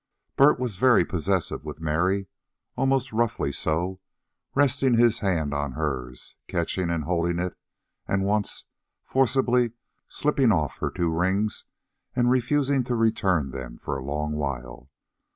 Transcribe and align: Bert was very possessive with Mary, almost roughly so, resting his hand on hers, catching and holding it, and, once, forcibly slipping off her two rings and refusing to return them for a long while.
Bert 0.35 0.59
was 0.59 0.77
very 0.77 1.05
possessive 1.05 1.63
with 1.63 1.79
Mary, 1.79 2.25
almost 2.75 3.11
roughly 3.13 3.51
so, 3.51 3.99
resting 4.55 4.95
his 4.95 5.19
hand 5.19 5.53
on 5.53 5.73
hers, 5.73 6.33
catching 6.47 6.89
and 6.89 7.03
holding 7.03 7.37
it, 7.37 7.55
and, 8.07 8.23
once, 8.25 8.63
forcibly 9.03 9.73
slipping 10.07 10.51
off 10.51 10.79
her 10.79 10.89
two 10.89 11.11
rings 11.13 11.65
and 12.15 12.31
refusing 12.31 12.83
to 12.85 12.95
return 12.95 13.51
them 13.51 13.77
for 13.77 13.95
a 13.95 14.03
long 14.03 14.31
while. 14.31 14.89